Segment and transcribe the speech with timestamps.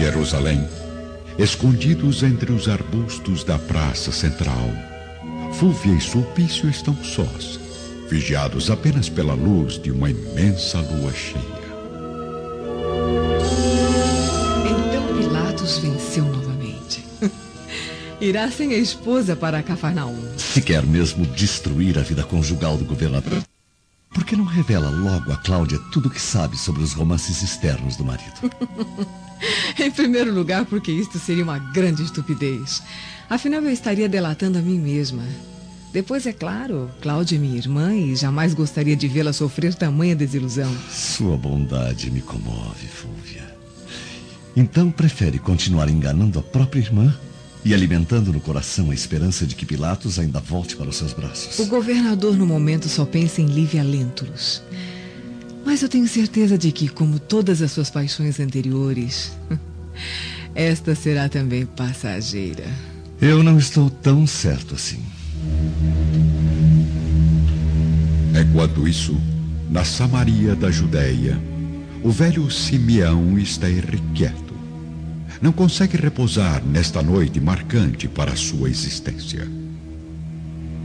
[0.00, 0.66] Jerusalém,
[1.38, 4.70] escondidos entre os arbustos da praça central,
[5.52, 7.60] Fúvia e Sulpício estão sós,
[8.08, 11.44] vigiados apenas pela luz de uma imensa lua cheia.
[14.64, 17.04] Então Pilatos venceu novamente.
[18.22, 20.16] Irá sem a esposa para Cafarnaum.
[20.38, 23.42] Se quer mesmo destruir a vida conjugal do governador,
[24.14, 27.96] por que não revela logo a Cláudia tudo o que sabe sobre os romances externos
[27.96, 28.50] do marido?
[29.78, 32.82] em primeiro lugar, porque isto seria uma grande estupidez.
[33.28, 35.22] Afinal, eu estaria delatando a mim mesma.
[35.92, 40.72] Depois, é claro, Cláudia é minha irmã e jamais gostaria de vê-la sofrer tamanha desilusão.
[40.88, 43.50] Sua bondade me comove, Fúvia.
[44.56, 47.12] Então prefere continuar enganando a própria irmã
[47.64, 51.58] e alimentando no coração a esperança de que Pilatos ainda volte para os seus braços.
[51.58, 54.62] O governador, no momento, só pensa em Lívia Lentulus.
[55.64, 59.36] Mas eu tenho certeza de que, como todas as suas paixões anteriores,
[60.54, 62.64] esta será também passageira.
[63.20, 65.02] Eu não estou tão certo assim.
[68.40, 69.16] Enquanto isso,
[69.70, 71.40] na Samaria da Judéia,
[72.02, 74.50] o velho Simeão está irrequieto
[75.40, 79.48] não consegue repousar nesta noite marcante para a sua existência.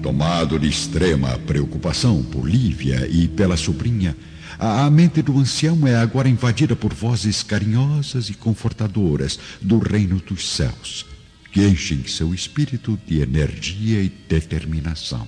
[0.01, 4.15] Tomado de extrema preocupação por Lívia e pela sobrinha,
[4.59, 10.47] a mente do ancião é agora invadida por vozes carinhosas e confortadoras do reino dos
[10.47, 11.05] céus,
[11.51, 15.27] que enchem seu espírito de energia e determinação.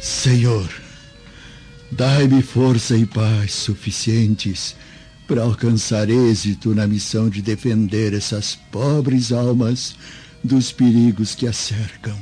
[0.00, 0.68] Senhor,
[1.90, 4.74] Dai-me força e paz suficientes
[5.26, 9.96] para alcançar êxito na missão de defender essas pobres almas
[10.42, 12.16] dos perigos que as cercam.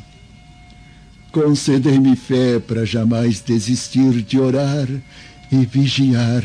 [1.35, 4.87] Concedei-me fé para jamais desistir de orar
[5.51, 6.45] e vigiar,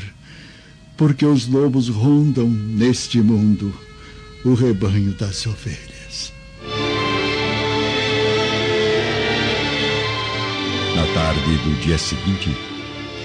[0.98, 3.72] porque os lobos rondam neste mundo
[4.44, 6.34] o rebanho das ovelhas.
[10.96, 12.50] Na tarde do dia seguinte,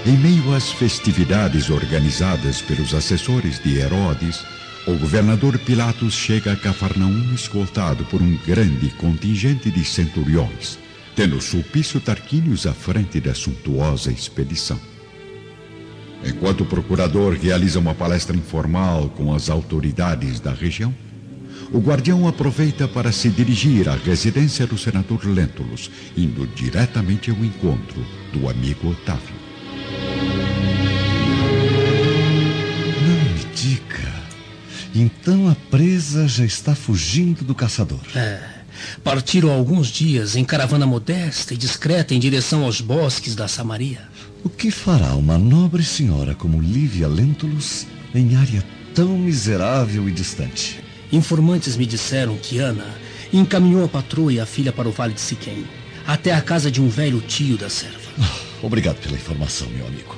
[0.05, 4.45] em meio às festividades organizadas pelos assessores de Herodes,
[4.87, 10.84] o governador Pilatos chega a Cafarnaum escoltado por um grande contingente de centuriões,
[11.15, 14.79] tendo Sulpício Tarquínios à frente da suntuosa expedição.
[16.25, 20.95] Enquanto o procurador realiza uma palestra informal com as autoridades da região,
[21.73, 28.05] o guardião aproveita para se dirigir à residência do senador Lentulus, indo diretamente ao encontro
[28.33, 29.45] do amigo Otávio.
[34.95, 37.99] Então a presa já está fugindo do caçador.
[38.15, 38.54] É.
[39.03, 44.03] Partiram alguns dias em caravana modesta e discreta em direção aos bosques da Samaria.
[44.43, 48.65] O que fará uma nobre senhora como Lívia Lentulus em área
[48.95, 50.83] tão miserável e distante?
[51.11, 52.87] Informantes me disseram que Ana
[53.33, 55.65] encaminhou a patroa e a filha para o Vale de Siquém,
[56.07, 57.99] até a casa de um velho tio da serva.
[58.63, 60.17] Obrigado pela informação, meu amigo.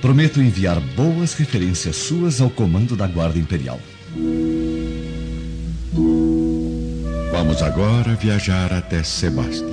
[0.00, 3.80] Prometo enviar boas referências suas ao comando da Guarda Imperial.
[7.42, 9.64] Vamos agora viajar até Sebasti,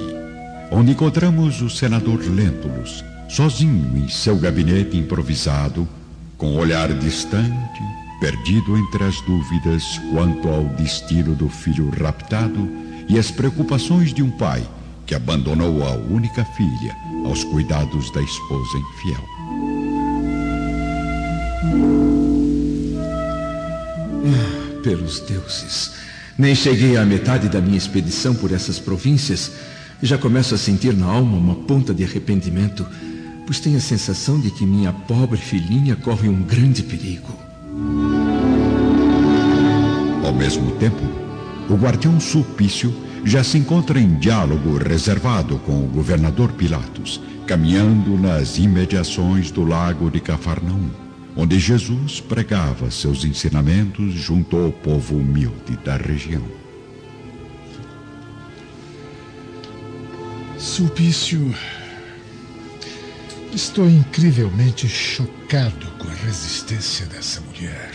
[0.71, 5.87] onde encontramos o senador Lentulus, sozinho em seu gabinete improvisado,
[6.35, 7.83] com olhar distante,
[8.19, 12.67] perdido entre as dúvidas quanto ao destino do filho raptado
[13.07, 14.67] e as preocupações de um pai
[15.05, 19.23] que abandonou a única filha aos cuidados da esposa infiel.
[24.25, 26.08] Ah, pelos deuses.
[26.39, 29.51] Nem cheguei à metade da minha expedição por essas províncias
[30.01, 32.87] e já começo a sentir na alma uma ponta de arrependimento,
[33.45, 37.37] pois tenho a sensação de que minha pobre filhinha corre um grande perigo.
[40.23, 41.03] Ao mesmo tempo,
[41.69, 42.95] o guardião Sulpício
[43.25, 50.09] já se encontra em diálogo reservado com o governador Pilatos, caminhando nas imediações do lago
[50.09, 51.08] de Cafarnaum
[51.39, 56.43] onde Jesus pregava seus ensinamentos junto ao povo humilde da região.
[60.57, 61.55] Sulpício,
[63.53, 67.93] estou incrivelmente chocado com a resistência dessa mulher.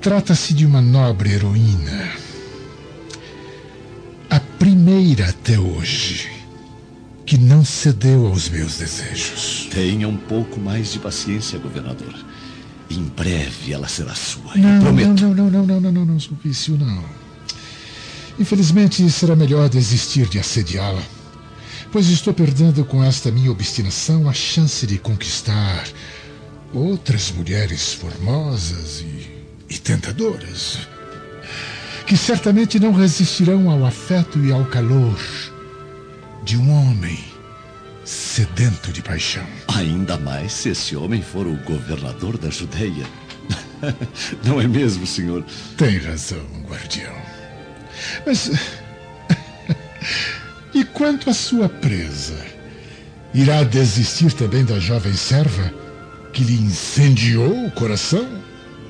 [0.00, 2.12] Trata-se de uma nobre heroína.
[4.30, 6.43] A primeira até hoje
[7.26, 9.68] que não cedeu aos meus desejos.
[9.70, 12.14] Tenha um pouco mais de paciência, governador.
[12.90, 15.22] Em breve ela será sua, não, eu prometo.
[15.22, 17.02] Não, não, não, não, não, não, não, Sulpício, não.
[18.38, 21.02] Infelizmente será melhor desistir de assediá-la.
[21.90, 25.84] pois estou perdendo com esta minha obstinação a chance de conquistar
[26.72, 30.80] outras mulheres formosas e, e tentadoras,
[32.06, 35.16] que certamente não resistirão ao afeto e ao calor
[36.44, 37.18] de um homem
[38.04, 39.46] sedento de paixão.
[39.74, 43.06] Ainda mais se esse homem for o governador da Judeia.
[44.44, 45.42] Não é mesmo, senhor?
[45.76, 47.14] Tem razão, guardião.
[48.26, 48.50] Mas.
[50.74, 52.36] e quanto à sua presa?
[53.32, 55.72] Irá desistir também da jovem serva
[56.32, 58.28] que lhe incendiou o coração?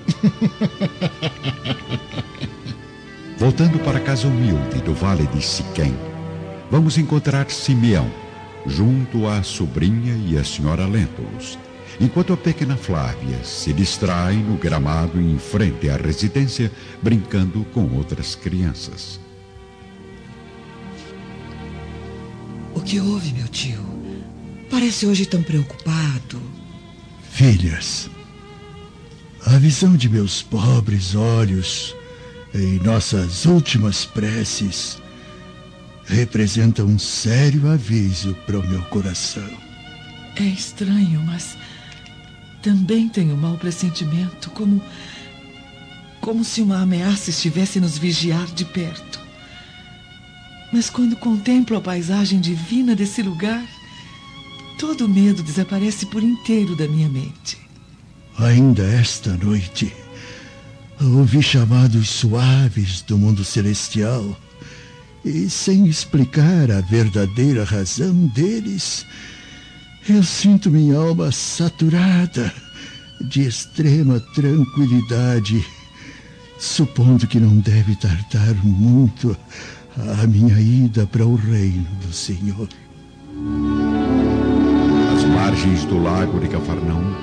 [3.39, 5.95] Voltando para a casa humilde do vale de Siquém,
[6.75, 8.11] vamos encontrar Simeão,
[8.67, 11.57] junto à sobrinha e à senhora Lentulus,
[12.01, 18.35] enquanto a pequena Flávia se distrai no gramado em frente à residência, brincando com outras
[18.35, 19.21] crianças.
[22.75, 23.79] O que houve, meu tio?
[24.69, 26.43] Parece hoje tão preocupado.
[27.31, 28.11] Filhas,
[29.47, 31.95] a visão de meus pobres olhos
[32.53, 35.04] em nossas últimas preces
[36.07, 39.49] representa um sério aviso para o meu coração.
[40.37, 41.57] É estranho, mas
[42.63, 44.83] também tenho mau pressentimento, como
[46.21, 49.21] como se uma ameaça estivesse nos vigiar de perto.
[50.73, 53.63] Mas quando contemplo a paisagem divina desse lugar,
[54.79, 57.59] todo medo desaparece por inteiro da minha mente.
[58.39, 59.95] Ainda esta noite,
[60.99, 64.35] ouvi chamados suaves do mundo celestial
[65.25, 69.07] e, sem explicar a verdadeira razão deles,
[70.09, 72.53] eu sinto minha alma saturada
[73.21, 75.65] de extrema tranquilidade,
[76.59, 79.37] supondo que não deve tardar muito
[80.21, 82.69] a minha ida para o reino do Senhor.
[85.15, 87.15] Às margens do lago de Cafarnaum,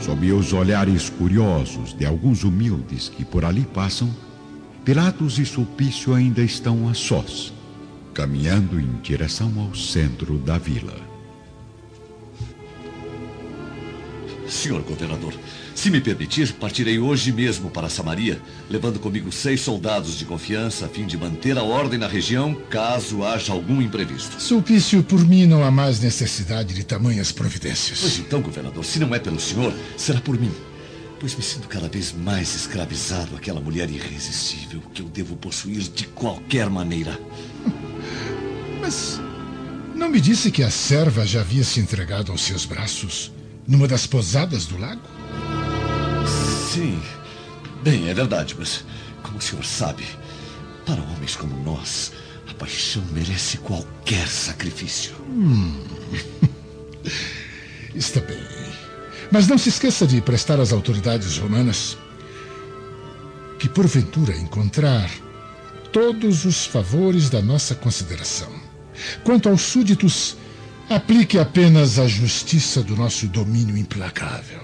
[0.00, 4.10] sob os olhares curiosos de alguns humildes que por ali passam,
[4.84, 7.54] Pilatos e Sulpício ainda estão a sós,
[8.12, 10.94] caminhando em direção ao centro da vila.
[14.46, 15.32] Senhor governador,
[15.74, 18.38] se me permitir, partirei hoje mesmo para Samaria,
[18.68, 23.24] levando comigo seis soldados de confiança a fim de manter a ordem na região caso
[23.24, 24.38] haja algum imprevisto.
[24.38, 28.00] Sulpício, por mim não há mais necessidade de tamanhas providências.
[28.00, 30.52] Pois então, governador, se não é pelo senhor, será por mim.
[31.20, 36.06] Pois me sinto cada vez mais escravizado àquela mulher irresistível que eu devo possuir de
[36.08, 37.18] qualquer maneira.
[38.80, 39.20] Mas
[39.94, 43.32] não me disse que a serva já havia se entregado aos seus braços?
[43.66, 45.00] Numa das posadas do lago?
[46.72, 47.00] Sim.
[47.82, 48.84] Bem, é verdade, mas
[49.22, 50.04] como o senhor sabe,
[50.84, 52.12] para homens como nós,
[52.48, 55.14] a paixão merece qualquer sacrifício.
[55.28, 55.80] Hum.
[57.94, 58.53] Está bem.
[59.30, 61.96] Mas não se esqueça de prestar às autoridades romanas
[63.58, 65.10] que, porventura, encontrar
[65.92, 68.52] todos os favores da nossa consideração.
[69.24, 70.36] Quanto aos súditos,
[70.88, 74.60] Aplique apenas a justiça do nosso domínio implacável.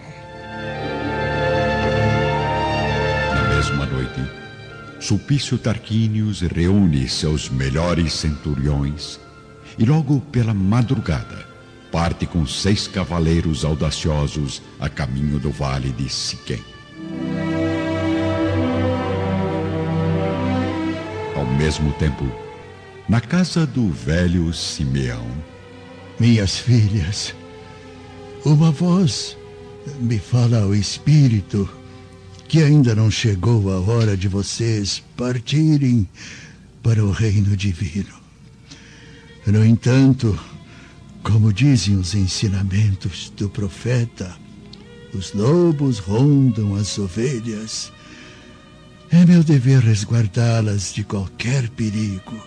[3.34, 4.20] Na mesma noite,
[5.00, 9.18] Sulpício Tarquínios reúne seus melhores centuriões
[9.78, 11.49] e logo pela madrugada
[11.90, 16.64] parte com seis cavaleiros audaciosos a caminho do vale de Siquém.
[21.36, 22.30] Ao mesmo tempo,
[23.08, 25.26] na casa do velho Simeão,
[26.18, 27.34] minhas filhas,
[28.44, 29.36] uma voz
[29.98, 31.68] me fala ao espírito
[32.46, 36.08] que ainda não chegou a hora de vocês partirem
[36.82, 38.12] para o reino divino.
[39.46, 40.38] No entanto,
[41.22, 44.36] como dizem os ensinamentos do profeta,
[45.12, 47.92] os lobos rondam as ovelhas.
[49.10, 52.40] É meu dever resguardá-las de qualquer perigo.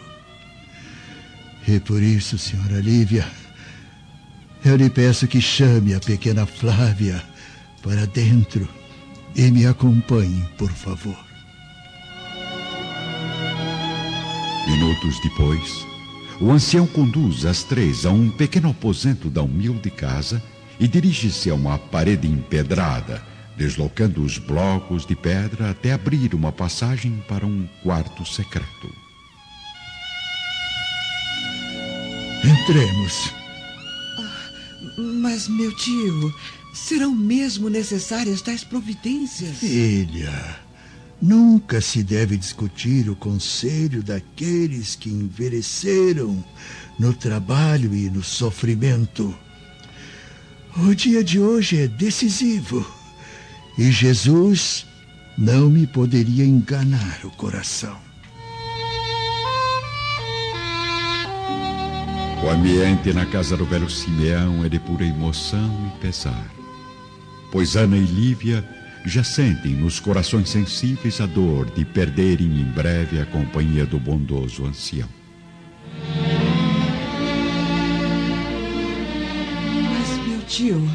[1.67, 3.27] E por isso, senhora Lívia,
[4.65, 7.21] eu lhe peço que chame a pequena Flávia
[7.81, 8.67] para dentro
[9.35, 11.17] e me acompanhe, por favor.
[14.67, 15.85] Minutos depois,
[16.39, 20.41] o ancião conduz as três a um pequeno aposento da humilde casa
[20.79, 23.23] e dirige-se a uma parede empedrada,
[23.55, 28.89] deslocando os blocos de pedra até abrir uma passagem para um quarto secreto.
[32.43, 33.31] Entremos.
[35.21, 36.33] Mas, meu tio,
[36.73, 39.57] serão mesmo necessárias tais providências?
[39.57, 40.62] Filha,
[41.25, 46.43] Nunca se deve discutir o conselho daqueles que envelheceram
[46.99, 49.33] no trabalho e no sofrimento.
[50.75, 52.85] O dia de hoje é decisivo
[53.77, 54.85] e Jesus
[55.37, 57.97] não me poderia enganar o coração.
[62.43, 66.51] O ambiente na casa do velho Simeão é de pura emoção e pesar,
[67.49, 68.72] pois Ana e Lívia
[69.05, 74.65] já sentem nos corações sensíveis a dor de perderem em breve a companhia do bondoso
[74.65, 75.09] ancião.
[79.91, 80.89] Mas, meu tio,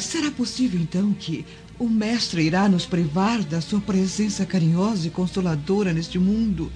[0.00, 1.44] será possível então que
[1.78, 6.70] o mestre irá nos privar da sua presença carinhosa e consoladora neste mundo,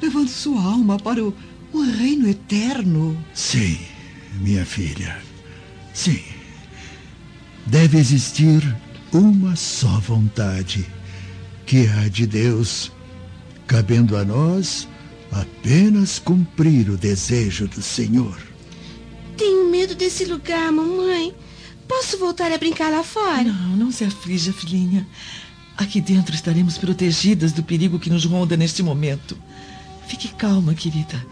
[0.00, 1.34] levando sua alma para o,
[1.72, 3.16] o reino eterno?
[3.32, 3.78] Sim,
[4.40, 5.16] minha filha.
[5.94, 6.20] Sim.
[7.66, 8.62] Deve existir
[9.12, 10.86] uma só vontade,
[11.66, 12.90] que é a de Deus,
[13.66, 14.88] cabendo a nós
[15.30, 18.36] apenas cumprir o desejo do Senhor.
[19.36, 21.34] Tenho medo desse lugar, mamãe.
[21.88, 23.44] Posso voltar a brincar lá fora?
[23.44, 25.06] Não, não se aflija, filhinha.
[25.76, 29.36] Aqui dentro estaremos protegidas do perigo que nos ronda neste momento.
[30.06, 31.24] Fique calma, querida.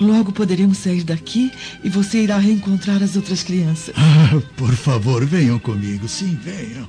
[0.00, 1.52] Logo poderemos sair daqui
[1.84, 3.94] e você irá reencontrar as outras crianças.
[3.98, 6.08] Ah, por favor, venham comigo.
[6.08, 6.88] Sim, venham.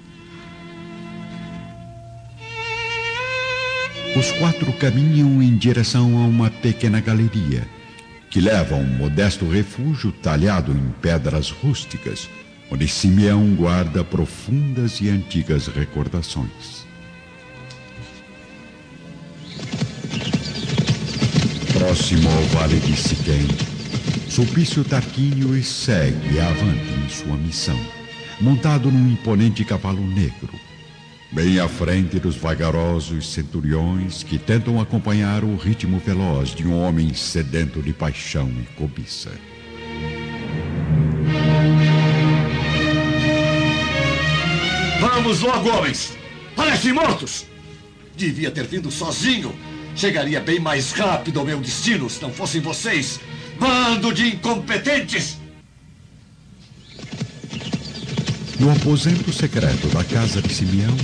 [4.16, 7.68] Os quatro caminham em direção a uma pequena galeria,
[8.30, 12.30] que leva a um modesto refúgio talhado em pedras rústicas,
[12.70, 16.71] onde Simeão guarda profundas e antigas recordações.
[21.82, 23.48] Próximo ao vale de Siquém,
[24.30, 27.78] Sulpício Tarquínio segue avante em sua missão,
[28.40, 30.54] montado num imponente cavalo negro,
[31.32, 37.16] bem à frente dos vagarosos centuriões que tentam acompanhar o ritmo veloz de um homem
[37.16, 39.32] sedento de paixão e cobiça.
[45.00, 46.16] Vamos logo, homens!
[46.56, 47.48] Parecem mortos!
[48.16, 49.52] Devia ter vindo sozinho
[49.96, 53.20] Chegaria bem mais rápido ao meu destino se não fossem vocês.
[53.60, 55.38] Bando de incompetentes!
[58.60, 60.96] No aposento secreto da casa de Simeão,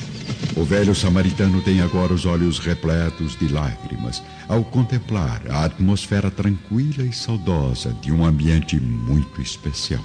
[0.56, 7.04] o velho samaritano tem agora os olhos repletos de lágrimas ao contemplar a atmosfera tranquila
[7.04, 10.04] e saudosa de um ambiente muito especial.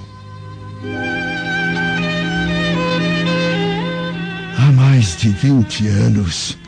[4.59, 6.59] Há mais de 20 anos,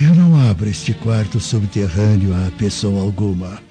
[0.00, 3.62] eu não abro este quarto subterrâneo a pessoa alguma.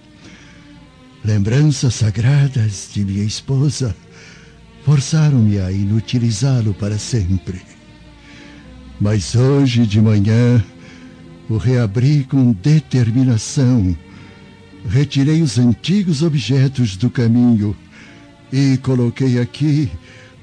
[1.24, 3.96] Lembranças sagradas de minha esposa
[4.84, 7.62] forçaram-me a inutilizá-lo para sempre.
[9.00, 10.64] Mas hoje de manhã
[11.50, 13.96] o reabri com determinação.
[14.88, 17.76] Retirei os antigos objetos do caminho
[18.52, 19.90] e coloquei aqui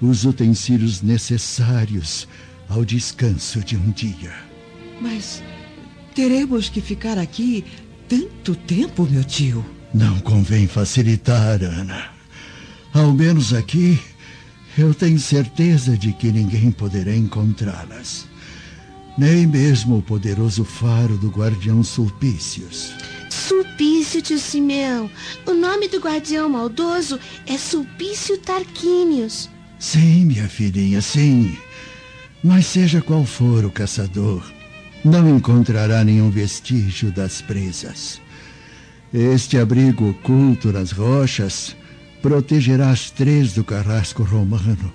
[0.01, 2.27] os utensílios necessários
[2.69, 4.33] ao descanso de um dia.
[5.01, 5.43] Mas
[6.15, 7.65] Teremos que ficar aqui
[8.09, 9.65] tanto tempo, meu tio.
[9.95, 12.11] Não convém facilitar, Ana.
[12.93, 14.01] Ao menos aqui,
[14.77, 18.27] eu tenho certeza de que ninguém poderá encontrá-las.
[19.17, 22.93] Nem mesmo o poderoso faro do guardião Sulpícios.
[23.29, 25.11] Sulpício, tio Simeão.
[25.47, 29.49] O nome do guardião maldoso é Sulpício Tarquínios.
[29.79, 31.57] Sim, minha filhinha, sim.
[32.43, 34.43] Mas seja qual for o caçador,
[35.05, 38.21] não encontrará nenhum vestígio das presas.
[39.13, 41.75] Este abrigo oculto nas rochas
[42.23, 44.93] protegerá as três do carrasco romano.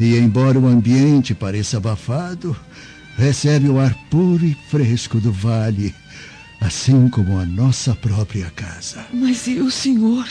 [0.00, 2.56] E, embora o ambiente pareça abafado,
[3.16, 5.94] recebe o ar puro e fresco do vale,
[6.60, 9.04] assim como a nossa própria casa.
[9.12, 10.26] Mas e o senhor?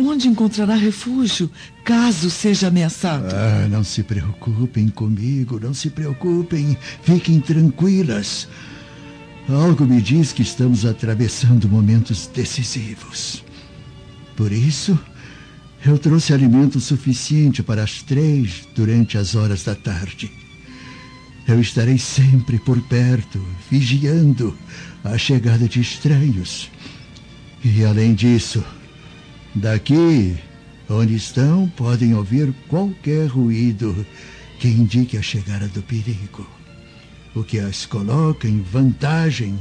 [0.00, 1.50] Onde encontrará refúgio
[1.82, 3.34] caso seja ameaçado?
[3.34, 6.78] Ah, não se preocupem comigo, não se preocupem.
[7.02, 8.46] Fiquem tranquilas.
[9.48, 13.42] Algo me diz que estamos atravessando momentos decisivos.
[14.36, 14.96] Por isso,
[15.84, 20.30] eu trouxe alimento suficiente para as três durante as horas da tarde.
[21.44, 24.56] Eu estarei sempre por perto, vigiando
[25.02, 26.70] a chegada de estranhos.
[27.64, 28.62] E além disso,
[29.60, 30.36] Daqui,
[30.88, 34.06] onde estão, podem ouvir qualquer ruído
[34.60, 36.48] que indique a chegada do perigo,
[37.34, 39.58] o que as coloca em vantagem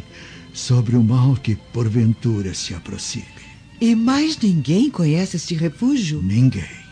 [0.54, 3.26] sobre o mal que porventura se aproxime.
[3.82, 6.22] E mais ninguém conhece este refúgio?
[6.22, 6.86] Ninguém.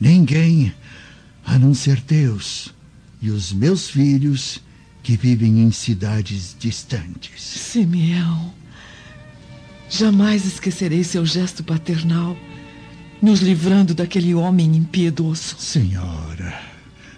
[0.00, 0.72] Ninguém,
[1.44, 2.72] a não ser Deus
[3.20, 4.62] e os meus filhos
[5.02, 7.42] que vivem em cidades distantes.
[7.42, 8.54] Simeão,
[9.88, 12.36] jamais esquecerei seu gesto paternal,
[13.22, 15.56] nos livrando daquele homem impiedoso.
[15.58, 16.60] Senhora,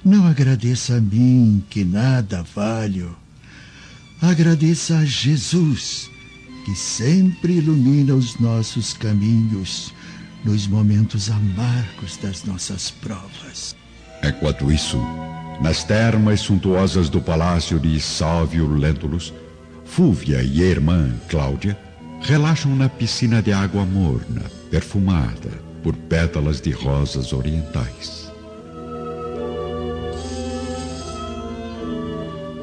[0.05, 3.17] não agradeça a mim, que nada valho.
[4.21, 6.11] Agradeça a Jesus,
[6.65, 9.93] que sempre ilumina os nossos caminhos
[10.45, 13.77] nos momentos amargos das nossas provas.
[14.23, 14.99] Enquanto isso,
[15.61, 19.33] nas termas suntuosas do palácio de Sálvio Lentulus,
[19.85, 21.77] Fúvia e a irmã Cláudia
[22.21, 25.51] relaxam na piscina de água morna, perfumada
[25.83, 28.31] por pétalas de rosas orientais.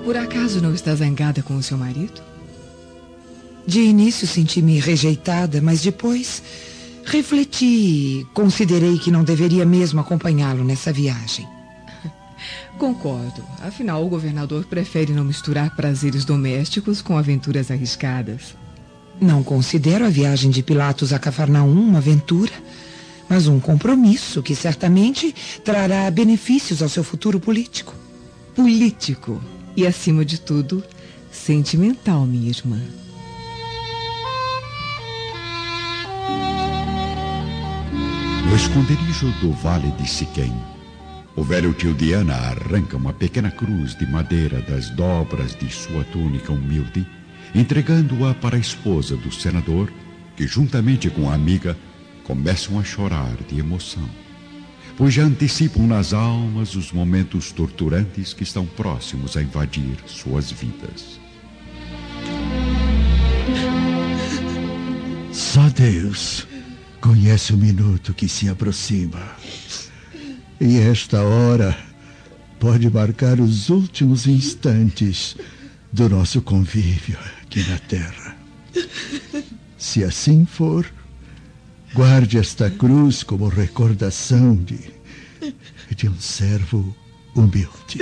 [0.04, 2.22] Por acaso não está zangada com o seu marido?
[3.66, 6.44] De início senti-me rejeitada, mas depois
[7.04, 11.48] refleti e considerei que não deveria mesmo acompanhá-lo nessa viagem.
[12.78, 13.44] Concordo.
[13.62, 18.56] Afinal, o governador prefere não misturar prazeres domésticos com aventuras arriscadas.
[19.20, 22.52] Não considero a viagem de Pilatos a Cafarnaum uma aventura,
[23.30, 27.94] mas um compromisso que certamente trará benefícios ao seu futuro político.
[28.56, 29.42] Político
[29.76, 30.84] e, acima de tudo,
[31.32, 32.80] sentimental, minha irmã.
[38.48, 40.54] No esconderijo do Vale de Siquém,
[41.36, 46.54] o velho tio Diana arranca uma pequena cruz de madeira das dobras de sua túnica
[46.54, 47.06] humilde,
[47.54, 49.92] entregando-a para a esposa do senador,
[50.36, 51.78] que, juntamente com a amiga,
[52.24, 54.10] começam a chorar de emoção,
[54.98, 61.20] pois já antecipam nas almas os momentos torturantes que estão próximos a invadir suas vidas.
[65.32, 66.48] Só Deus
[67.00, 69.22] conhece o minuto que se aproxima.
[70.60, 71.78] E esta hora
[72.60, 75.38] pode marcar os últimos instantes
[75.96, 78.36] do nosso convívio aqui na Terra.
[79.78, 80.86] Se assim for,
[81.94, 84.78] guarde esta cruz como recordação de,
[85.96, 86.94] de um servo
[87.34, 87.98] humilde.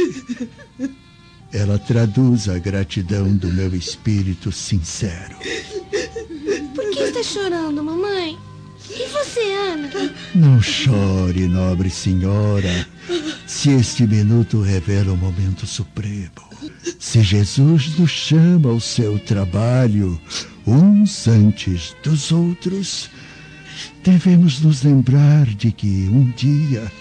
[1.53, 5.35] Ela traduz a gratidão do meu espírito sincero.
[6.73, 8.39] Por que está chorando, mamãe?
[8.89, 9.89] E você, Ana?
[10.33, 12.87] Não chore, nobre senhora,
[13.45, 16.52] se este minuto revela o momento supremo.
[16.99, 20.19] Se Jesus nos chama ao seu trabalho,
[20.65, 23.09] uns antes dos outros,
[24.03, 26.91] devemos nos lembrar de que um dia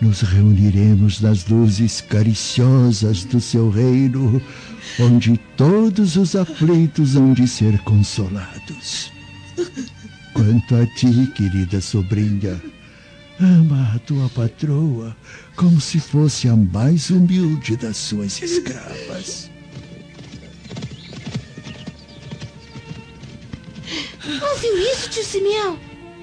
[0.00, 4.40] nos reuniremos nas luzes cariciosas do seu reino,
[5.00, 9.10] onde todos os aflitos hão de ser consolados.
[10.32, 12.60] Quanto a ti, querida sobrinha,
[13.40, 15.16] ama a tua patroa
[15.56, 19.50] como se fosse a mais humilde das suas escravas.
[24.50, 25.78] Ouviu isso, tio Simeão?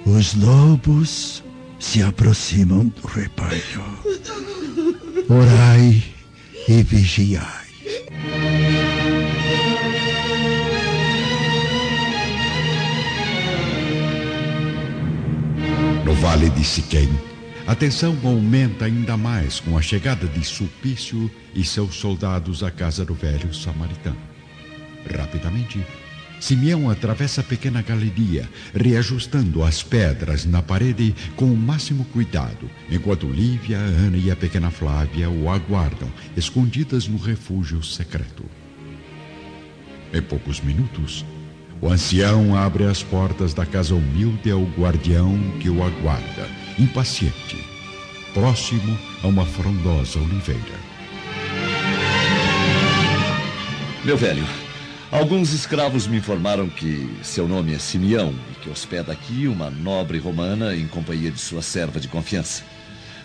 [0.05, 1.43] Os lobos
[1.79, 3.99] se aproximam do rebanho.
[5.29, 6.03] Orai
[6.67, 7.64] e vigiai.
[16.05, 17.09] No Vale de Siquém,
[17.65, 23.03] a tensão aumenta ainda mais com a chegada de Sulpício e seus soldados à casa
[23.03, 24.15] do velho samaritano.
[25.17, 25.83] Rapidamente,
[26.39, 33.25] Simeão atravessa a pequena galeria, reajustando as pedras na parede com o máximo cuidado, enquanto
[33.25, 38.45] Lívia, Ana e a pequena Flávia o aguardam, escondidas no refúgio secreto.
[40.13, 41.25] Em poucos minutos,
[41.81, 46.47] o ancião abre as portas da casa humilde ao guardião que o aguarda,
[46.79, 47.57] impaciente,
[48.33, 50.85] próximo a uma frondosa oliveira.
[54.03, 54.45] Meu velho,
[55.11, 60.17] alguns escravos me informaram que seu nome é Simeão e que hospeda aqui uma nobre
[60.17, 62.63] romana em companhia de sua serva de confiança.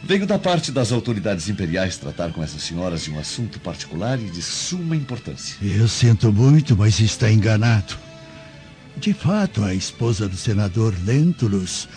[0.03, 4.31] Venho da parte das autoridades imperiais tratar com essas senhoras de um assunto particular e
[4.31, 5.57] de suma importância.
[5.61, 8.10] Eu sinto muito, mas está enganado.
[9.01, 11.89] De fato, a esposa do senador Lentulus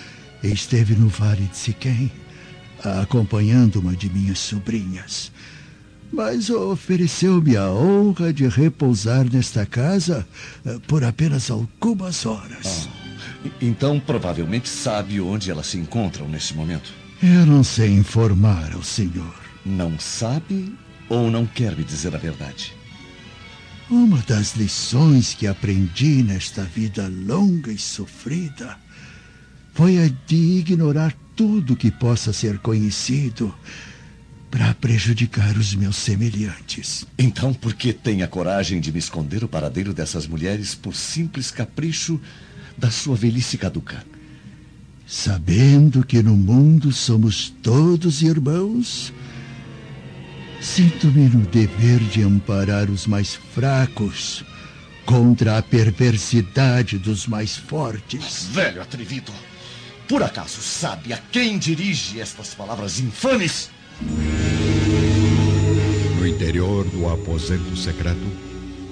[0.42, 2.10] esteve no Vale de Siquém,
[3.02, 5.30] acompanhando uma de minhas sobrinhas.
[6.14, 10.26] Mas ofereceu-me a honra de repousar nesta casa
[10.66, 12.88] eh, por apenas algumas horas.
[12.88, 16.94] Ah, então, provavelmente sabe onde elas se encontram neste momento.
[17.22, 19.36] Eu não sei informar ao senhor.
[19.66, 20.74] Não sabe
[21.10, 22.74] ou não quer me dizer a verdade?
[23.90, 28.78] Uma das lições que aprendi nesta vida longa e sofrida
[29.74, 33.54] foi a de ignorar tudo que possa ser conhecido,
[34.54, 37.08] para prejudicar os meus semelhantes.
[37.18, 41.50] Então, por que tem a coragem de me esconder o paradeiro dessas mulheres por simples
[41.50, 42.22] capricho
[42.78, 44.06] da sua velhice caduca?
[45.08, 49.12] Sabendo que no mundo somos todos irmãos,
[50.64, 54.46] sinto-me no dever de amparar os mais fracos
[55.06, 58.48] contra a perversidade dos mais fortes.
[58.54, 59.32] Velho atrevido!
[60.08, 63.70] Por acaso sabe a quem dirige estas palavras infames?
[66.18, 68.26] No interior do aposento secreto,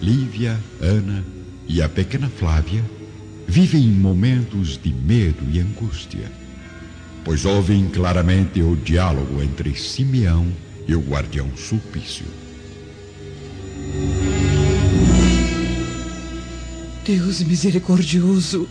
[0.01, 1.23] Lívia, Ana
[1.67, 2.84] e a pequena Flávia
[3.47, 6.29] vivem momentos de medo e angústia,
[7.23, 10.51] pois ouvem claramente o diálogo entre Simeão
[10.91, 12.25] e o guardião Sulpício.
[17.06, 18.67] Deus misericordioso,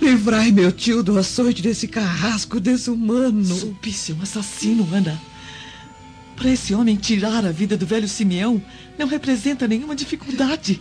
[0.00, 3.44] livrai meu tio do açoite desse carrasco desumano.
[3.44, 5.20] Sulpício, um assassino, Ana.
[6.36, 8.60] Para esse homem tirar a vida do velho Simeão
[8.98, 10.80] não representa nenhuma dificuldade.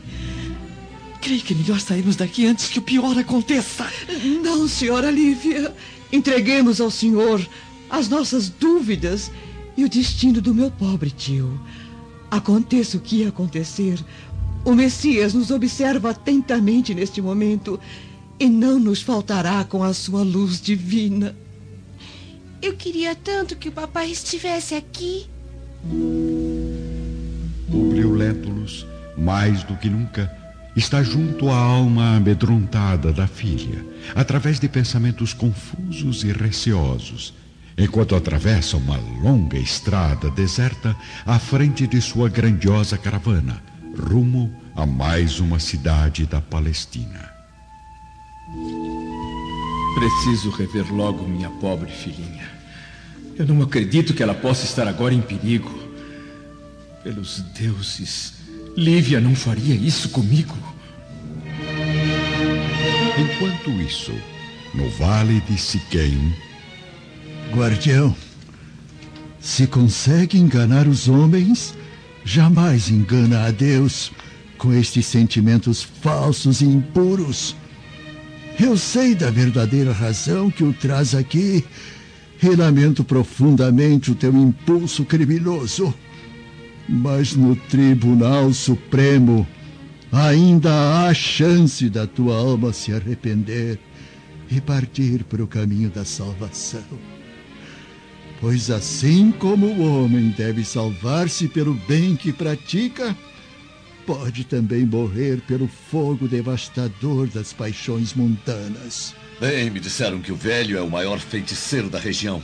[1.19, 3.85] Creio que é melhor sairmos daqui antes que o pior aconteça.
[4.41, 5.75] Não, senhora Lívia.
[6.13, 7.45] Entreguemos ao senhor
[7.89, 9.29] as nossas dúvidas
[9.75, 11.59] e o destino do meu pobre tio.
[12.29, 13.99] Aconteça o que acontecer,
[14.63, 17.79] o Messias nos observa atentamente neste momento
[18.39, 21.35] e não nos faltará com a sua luz divina.
[22.61, 25.25] Eu queria tanto que o papai estivesse aqui.
[27.71, 28.85] Publio Lentulus,
[29.17, 30.31] mais do que nunca,
[30.75, 37.33] está junto à alma amedrontada da filha, através de pensamentos confusos e receosos,
[37.77, 43.61] enquanto atravessa uma longa estrada deserta à frente de sua grandiosa caravana,
[43.97, 47.31] rumo a mais uma cidade da Palestina.
[49.95, 52.49] Preciso rever logo minha pobre filhinha.
[53.37, 55.71] Eu não acredito que ela possa estar agora em perigo.
[57.03, 58.33] Pelos deuses,
[58.77, 60.55] Lívia não faria isso comigo.
[63.17, 64.13] Enquanto isso,
[64.73, 66.33] no vale de Siquém,
[67.51, 68.15] Guardião,
[69.39, 71.77] se consegue enganar os homens,
[72.23, 74.09] jamais engana a Deus
[74.57, 77.55] com estes sentimentos falsos e impuros.
[78.57, 81.65] Eu sei da verdadeira razão que o traz aqui
[82.41, 85.93] e lamento profundamente o teu impulso criminoso.
[86.87, 89.45] Mas no Tribunal Supremo
[90.09, 93.77] ainda há chance da tua alma se arrepender
[94.49, 97.20] e partir para o caminho da salvação.
[98.41, 103.15] Pois assim como o homem deve salvar-se pelo bem que pratica,
[104.03, 109.13] pode também morrer pelo fogo devastador das paixões mundanas.
[109.39, 112.41] Bem, me disseram que o velho é o maior feiticeiro da região.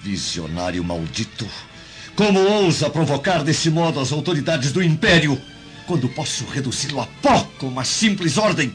[0.00, 1.48] Visionário maldito.
[2.14, 5.36] Como ousa provocar desse modo as autoridades do Império,
[5.88, 8.72] quando posso reduzi-lo a pó com uma simples ordem?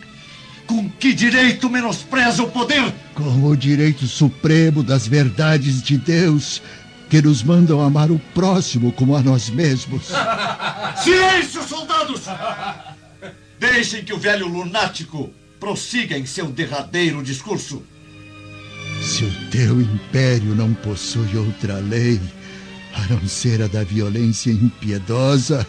[0.70, 2.94] Com que direito menospreza o poder?
[3.16, 6.62] Com o direito supremo das verdades de Deus,
[7.10, 10.12] que nos mandam amar o próximo como a nós mesmos.
[11.04, 12.26] Silêncio, soldados!
[13.60, 17.82] Deixem que o velho lunático prossiga em seu derradeiro discurso.
[19.02, 22.22] Se o teu império não possui outra lei,
[22.94, 25.66] a não ser a da violência impiedosa,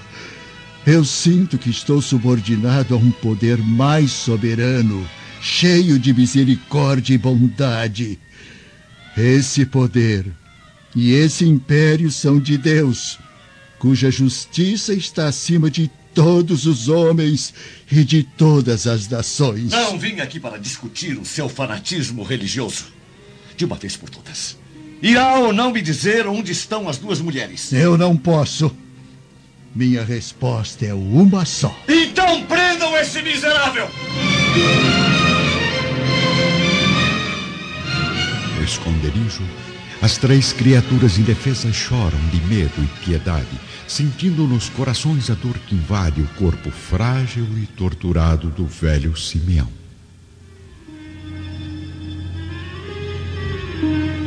[0.87, 5.09] eu sinto que estou subordinado a um poder mais soberano,
[5.41, 8.19] cheio de misericórdia e bondade.
[9.17, 10.27] Esse poder
[10.95, 13.19] e esse império são de Deus,
[13.79, 17.55] cuja justiça está acima de todos os homens
[17.91, 19.71] e de todas as nações.
[19.71, 22.87] Não vim aqui para discutir o seu fanatismo religioso.
[23.57, 24.59] De uma vez por todas.
[25.03, 27.73] Irá ou não me dizer onde estão as duas mulheres?
[27.73, 28.75] Eu não posso.
[29.75, 31.75] Minha resposta é uma só.
[31.89, 33.89] Então prendam esse miserável!
[38.57, 39.45] No esconderijo,
[40.03, 45.77] as três criaturas indefesas choram de medo e piedade, sentindo nos corações a dor que
[45.77, 49.69] invade o corpo frágil e torturado do velho Simeão.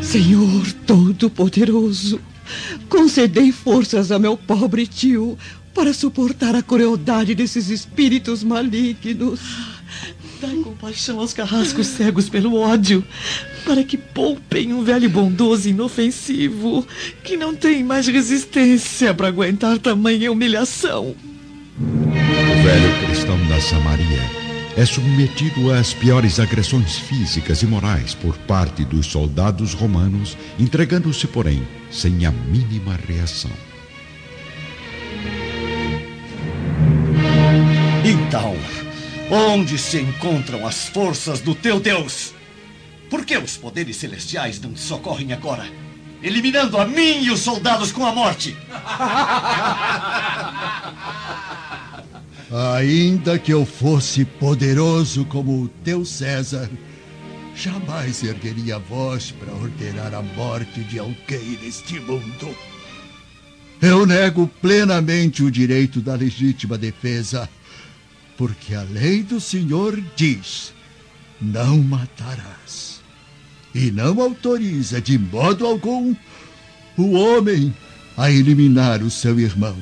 [0.02, 2.22] Senhor Todo-Poderoso,
[2.90, 5.38] concedei forças a meu pobre tio
[5.74, 9.40] para suportar a crueldade desses espíritos malignos.
[10.40, 13.04] Dai compaixão aos carrascos cegos pelo ódio,
[13.66, 16.86] para que poupem um velho bondoso e inofensivo,
[17.24, 21.16] que não tem mais resistência para aguentar tamanha humilhação.
[21.80, 24.43] O velho cristão da Samaria
[24.76, 31.66] é submetido às piores agressões físicas e morais por parte dos soldados romanos, entregando-se, porém,
[31.92, 33.52] sem a mínima reação.
[38.04, 38.56] Então,
[39.30, 42.34] onde se encontram as forças do teu Deus?
[43.10, 45.68] Por que os poderes celestiais não socorrem agora?
[46.22, 48.58] Eliminando a mim e os soldados com a morte.
[52.56, 56.70] Ainda que eu fosse poderoso como o teu César,
[57.56, 62.56] jamais ergueria a voz para ordenar a morte de alguém neste mundo.
[63.82, 67.50] Eu nego plenamente o direito da legítima defesa,
[68.38, 70.76] porque a lei do Senhor diz:
[71.42, 73.02] não matarás.
[73.74, 76.16] E não autoriza de modo algum
[76.96, 77.76] o homem
[78.16, 79.76] a eliminar o seu irmão.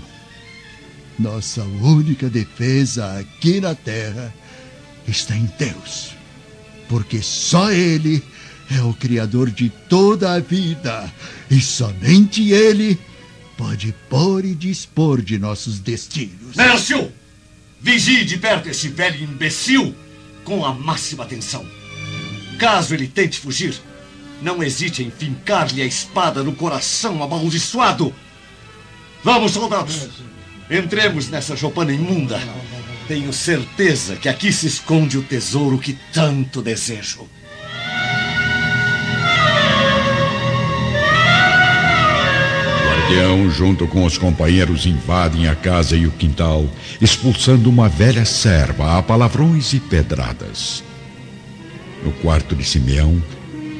[1.22, 4.34] Nossa única defesa aqui na terra
[5.08, 6.16] está em Deus,
[6.90, 8.24] porque só Ele
[8.72, 11.14] é o Criador de toda a vida
[11.50, 13.00] e somente Ele
[13.56, 16.56] pode pôr e dispor de nossos destinos.
[16.56, 17.12] Mércio!
[17.80, 19.96] Vigie de perto esse velho imbecil
[20.44, 21.64] com a máxima atenção.
[22.58, 23.80] Caso ele tente fugir,
[24.42, 28.12] não hesite em fincar-lhe a espada no coração amaldiçoado.
[29.24, 30.10] Vamos, soldados!
[30.72, 32.40] Entremos nessa choupana imunda.
[33.06, 37.28] Tenho certeza que aqui se esconde o tesouro que tanto desejo.
[42.80, 46.66] O guardião, junto com os companheiros, invadem a casa e o quintal,
[47.02, 50.82] expulsando uma velha serva a palavrões e pedradas.
[52.02, 53.22] No quarto de Simeão,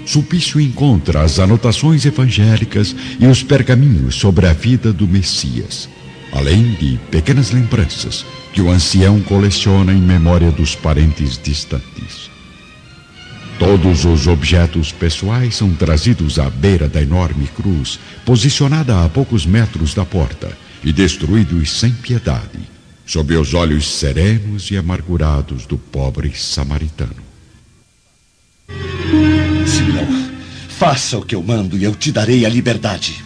[0.06, 5.88] Sulpício encontra as anotações evangélicas e os pergaminhos sobre a vida do Messias,
[6.32, 12.30] além de pequenas lembranças que o ancião coleciona em memória dos parentes distantes.
[13.60, 19.94] Todos os objetos pessoais são trazidos à beira da enorme cruz, posicionada a poucos metros
[19.94, 22.60] da porta, e destruídos sem piedade,
[23.06, 27.22] sob os olhos serenos e amargurados do pobre samaritano.
[29.68, 30.32] Simeão,
[30.70, 33.24] faça o que eu mando e eu te darei a liberdade.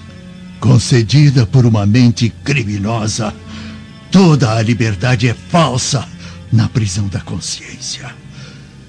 [0.60, 3.34] Concedida por uma mente criminosa,
[4.12, 6.08] toda a liberdade é falsa
[6.52, 8.14] na prisão da consciência.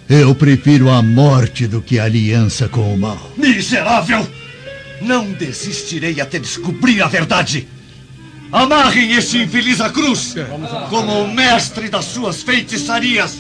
[0.09, 3.33] Eu prefiro a morte do que a aliança com o mal.
[3.37, 4.27] Miserável!
[5.03, 7.67] Não desistirei até descobrir a verdade.
[8.53, 10.35] Amarrem este infeliz à cruz,
[10.89, 13.39] como o mestre das suas feitiçarias.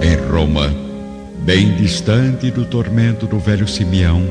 [0.00, 0.72] Em Roma,
[1.48, 4.22] bem distante do tormento do velho Simeão,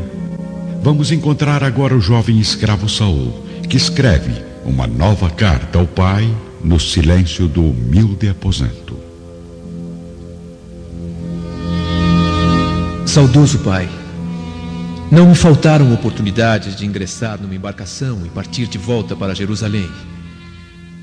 [0.83, 4.31] vamos encontrar agora o jovem escravo Saul, que escreve
[4.63, 6.31] uma nova carta ao pai
[6.63, 8.95] no silêncio do humilde aposento.
[13.07, 13.89] Saudoso pai,
[15.11, 19.89] não me faltaram oportunidades de ingressar numa embarcação e partir de volta para Jerusalém.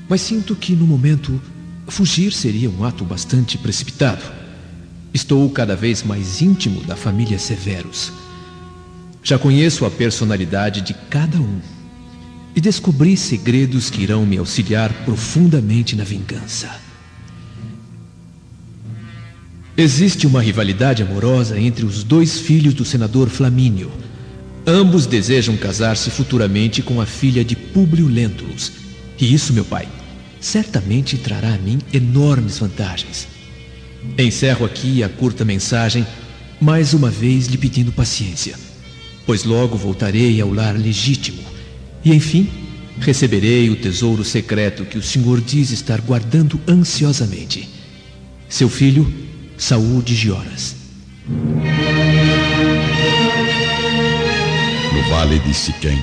[0.07, 1.41] Mas sinto que, no momento,
[1.89, 4.44] fugir seria um ato bastante precipitado.
[5.15, 8.11] Estou cada vez mais íntimo da família Severus.
[9.23, 11.61] Já conheço a personalidade de cada um
[12.53, 16.69] e descobri segredos que irão me auxiliar profundamente na vingança.
[19.77, 23.93] Existe uma rivalidade amorosa entre os dois filhos do senador Flamínio.
[24.67, 28.69] Ambos desejam casar-se futuramente com a filha de Públio Lentulus.
[29.17, 29.87] E isso, meu pai,
[30.41, 33.33] certamente trará a mim enormes vantagens.
[34.17, 36.05] Encerro aqui a curta mensagem,
[36.59, 38.55] mais uma vez lhe pedindo paciência,
[39.25, 41.43] pois logo voltarei ao lar legítimo
[42.03, 42.49] e, enfim,
[42.99, 47.67] receberei o tesouro secreto que o Senhor diz estar guardando ansiosamente.
[48.47, 49.11] Seu filho,
[49.57, 50.75] Saúl de Gioras.
[54.93, 56.01] No vale de Siquém,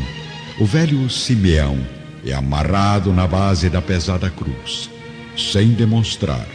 [0.60, 1.78] o velho Simeão
[2.26, 4.90] é amarrado na base da pesada cruz,
[5.36, 6.46] sem demonstrar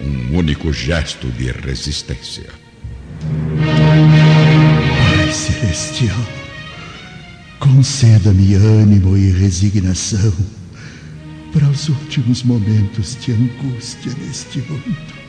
[0.00, 2.50] um único gesto de resistência.
[3.60, 6.26] Pai Celestial,
[7.58, 10.32] conceda-me ânimo e resignação
[11.52, 15.22] para os últimos momentos de angústia neste mundo.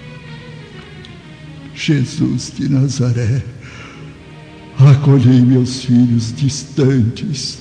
[1.76, 3.44] Jesus de Nazaré,
[4.78, 7.60] acolhei meus filhos distantes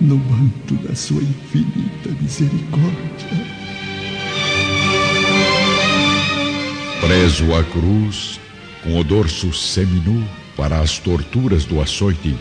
[0.00, 3.47] no manto da sua infinita misericórdia.
[7.08, 8.38] Preso à cruz,
[8.84, 12.36] com o dorso seminu para as torturas do açoite,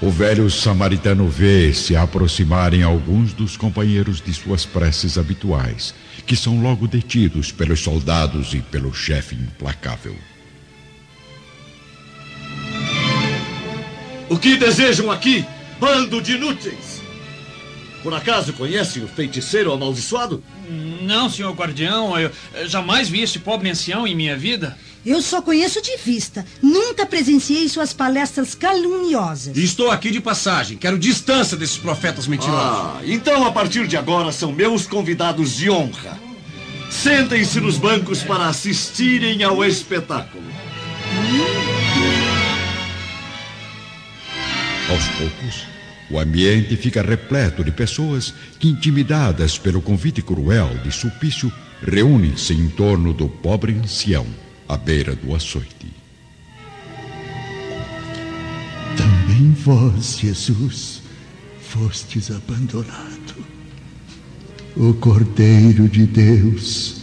[0.00, 5.94] O velho samaritano vê se aproximarem alguns dos companheiros de suas preces habituais,
[6.26, 10.16] que são logo detidos pelos soldados e pelo chefe implacável.
[14.30, 15.44] O que desejam aqui,
[15.78, 17.01] bando de inúteis?
[18.02, 20.42] Por acaso conhecem o feiticeiro amaldiçoado?
[21.02, 22.18] Não, senhor guardião.
[22.18, 22.30] Eu
[22.66, 24.76] jamais vi este pobre ancião em minha vida.
[25.04, 26.44] Eu só conheço de vista.
[26.62, 29.56] Nunca presenciei suas palestras caluniosas.
[29.56, 30.76] Estou aqui de passagem.
[30.76, 32.62] Quero distância desses profetas mentirosos.
[32.62, 36.20] Ah, então a partir de agora são meus convidados de honra.
[36.90, 40.44] Sentem-se nos bancos para assistirem ao espetáculo.
[44.90, 45.71] Aos poucos,
[46.12, 52.68] o ambiente fica repleto de pessoas que, intimidadas pelo convite cruel de Sulpício, reúnem-se em
[52.68, 54.26] torno do pobre ancião
[54.68, 55.90] à beira do açoite.
[58.94, 61.00] Também vós, Jesus,
[61.62, 63.44] fostes abandonado.
[64.76, 67.00] O Cordeiro de Deus,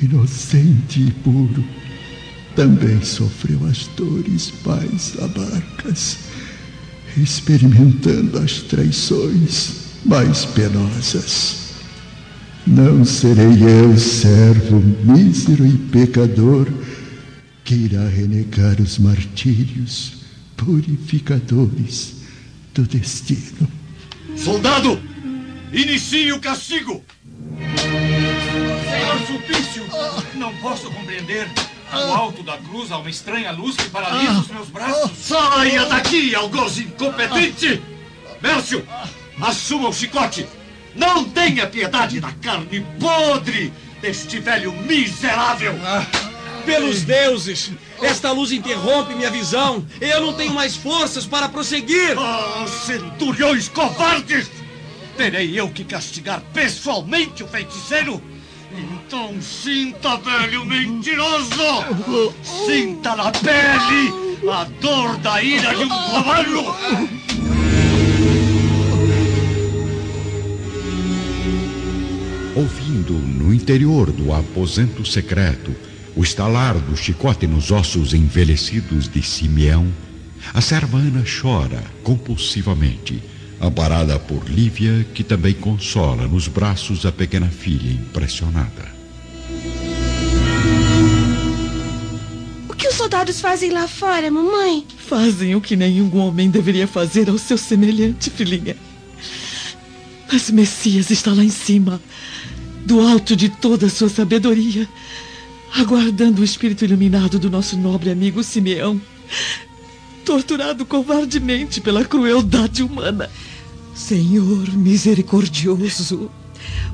[0.00, 1.64] inocente e puro,
[2.56, 6.18] também sofreu as dores mais amargas,
[7.16, 11.62] experimentando as traições mais penosas.
[12.66, 16.68] Não serei eu, servo mísero e pecador,
[17.64, 20.22] que irá renegar os martírios
[20.56, 22.22] purificadores
[22.74, 23.68] do destino.
[24.36, 25.00] Soldado,
[25.72, 27.02] inicie o castigo!
[28.84, 29.84] Senhor Sulpício,
[30.36, 31.48] não posso compreender.
[31.92, 35.10] No alto da cruz há uma estranha luz que paralisa os meus braços.
[35.18, 37.82] Saia daqui, algoz incompetente!
[38.40, 38.86] Mércio,
[39.40, 40.46] assuma o chicote!
[40.94, 45.78] Não tenha piedade da carne podre deste velho miserável!
[45.84, 46.06] Ah,
[46.64, 47.72] pelos deuses!
[48.00, 49.86] Esta luz interrompe minha visão!
[50.00, 52.16] Eu não tenho mais forças para prosseguir!
[52.18, 54.50] Ah, centuriões covardes!
[55.16, 58.20] Terei eu que castigar pessoalmente o feiticeiro?
[58.76, 61.50] Então sinta, velho mentiroso!
[62.42, 66.74] Sinta na pele a dor da ira de um cavalo!
[72.54, 75.74] Ouvindo no interior do aposento secreto
[76.14, 79.90] o estalar do chicote nos ossos envelhecidos de Simeão,
[80.52, 83.22] a serva Ana chora compulsivamente,
[83.62, 88.90] amparada por Lívia, que também consola nos braços a pequena filha impressionada.
[92.68, 94.84] O que os soldados fazem lá fora, mamãe?
[94.98, 98.76] Fazem o que nenhum homem deveria fazer ao seu semelhante, filhinha.
[100.30, 102.02] Mas o Messias está lá em cima,
[102.84, 104.88] do alto de toda a sua sabedoria,
[105.72, 109.00] aguardando o espírito iluminado do nosso nobre amigo Simeão,
[110.24, 113.30] torturado covardemente pela crueldade humana.
[114.02, 116.28] Senhor misericordioso,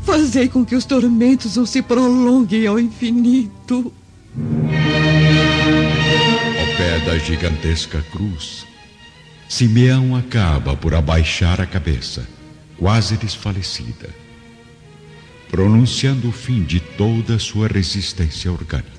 [0.02, 3.90] fazei com que os tormentos não se prolonguem ao infinito.
[6.60, 8.66] Ao pé da gigantesca cruz,
[9.48, 12.28] Simeão acaba por abaixar a cabeça,
[12.76, 14.14] quase desfalecida,
[15.50, 18.97] pronunciando o fim de toda sua resistência orgânica.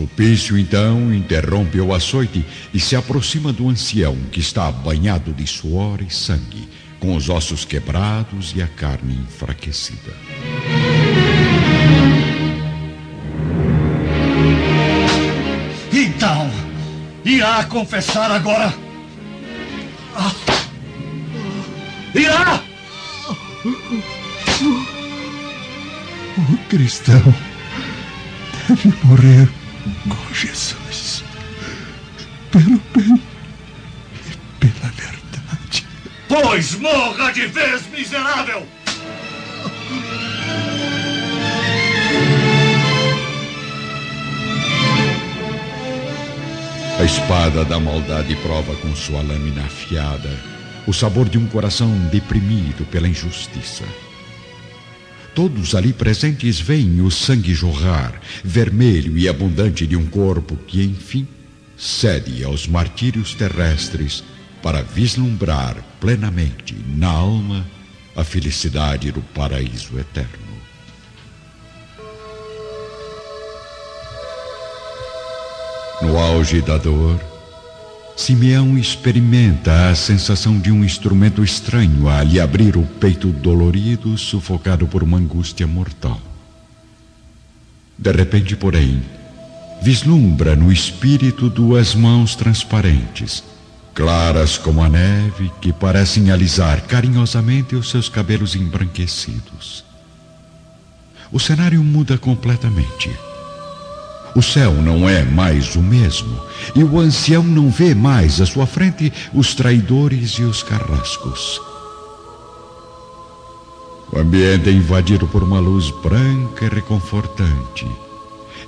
[0.00, 6.00] Sulpício então interrompe o açoite e se aproxima do ancião que está banhado de suor
[6.00, 6.66] e sangue,
[6.98, 10.16] com os ossos quebrados e a carne enfraquecida.
[15.92, 16.50] Então,
[17.22, 18.72] irá confessar agora?
[20.16, 20.32] Ah.
[22.14, 22.62] Irá!
[26.38, 27.34] O cristão
[28.66, 29.59] deve morrer
[30.08, 31.24] com Jesus.
[32.50, 33.22] Pelo bem
[34.26, 35.86] e pela verdade.
[36.28, 38.66] Pois morra de vez, miserável!
[46.98, 50.28] A espada da maldade prova com sua lâmina afiada
[50.86, 53.84] o sabor de um coração deprimido pela injustiça.
[55.34, 61.26] Todos ali presentes veem o sangue jorrar, vermelho e abundante de um corpo que, enfim,
[61.76, 64.24] cede aos martírios terrestres
[64.62, 67.66] para vislumbrar plenamente na alma
[68.14, 70.50] a felicidade do paraíso eterno.
[76.02, 77.20] No auge da dor,
[78.20, 84.86] Simeão experimenta a sensação de um instrumento estranho a lhe abrir o peito dolorido, sufocado
[84.86, 86.20] por uma angústia mortal.
[87.96, 89.02] De repente, porém,
[89.80, 93.42] vislumbra no espírito duas mãos transparentes,
[93.94, 99.82] claras como a neve, que parecem alisar carinhosamente os seus cabelos embranquecidos.
[101.32, 103.10] O cenário muda completamente.
[104.34, 106.40] O céu não é mais o mesmo,
[106.74, 111.60] e o ancião não vê mais à sua frente os traidores e os carrascos.
[114.12, 117.86] O ambiente é invadido por uma luz branca e reconfortante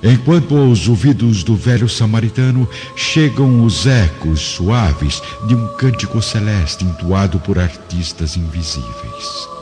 [0.03, 7.39] enquanto aos ouvidos do velho samaritano chegam os ecos suaves de um cântico celeste entoado
[7.39, 9.52] por artistas invisíveis.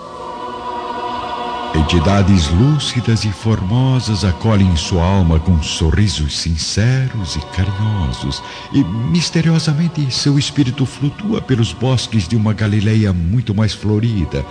[1.73, 8.43] Entidades lúcidas e formosas acolhem sua alma com sorrisos sinceros e carinhosos,
[8.73, 14.45] e misteriosamente seu espírito flutua pelos bosques de uma Galileia muito mais florida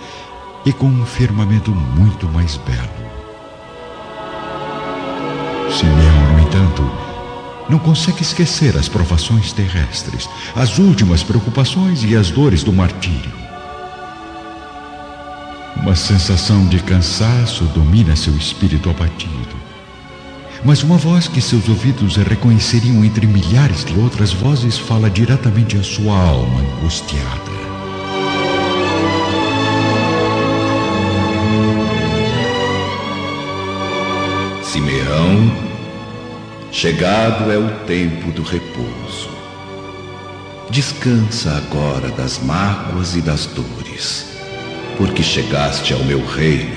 [0.65, 3.11] e com um firmamento muito mais belo.
[5.71, 6.91] Simeão, no entanto,
[7.69, 13.40] não consegue esquecer as provações terrestres, as últimas preocupações e as dores do martírio.
[15.81, 19.55] Uma sensação de cansaço domina seu espírito abatido.
[20.63, 25.81] Mas uma voz que seus ouvidos reconheceriam entre milhares de outras vozes fala diretamente à
[25.81, 27.51] sua alma angustiada.
[34.63, 35.51] Simeão,
[36.71, 39.31] chegado é o tempo do repouso.
[40.69, 44.30] Descansa agora das mágoas e das dores,
[45.01, 46.75] porque chegaste ao meu reino,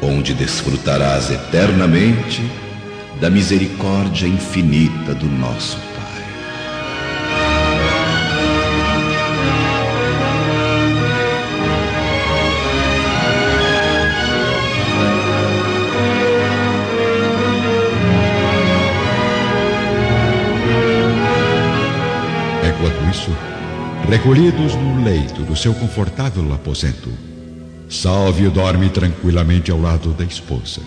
[0.00, 2.40] onde desfrutarás eternamente
[3.20, 5.76] da misericórdia infinita do nosso
[24.26, 27.25] recolhidos no leito do seu confortável aposento.
[27.88, 30.80] Salvio dorme tranquilamente ao lado da esposa.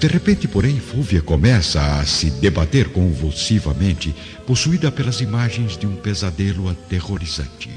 [0.00, 4.14] De repente, porém, Fúvia começa a se debater convulsivamente,
[4.46, 7.70] possuída pelas imagens de um pesadelo aterrorizante.